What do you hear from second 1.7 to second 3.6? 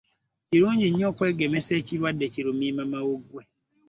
ekirwadde ki lumiimamawuggwe.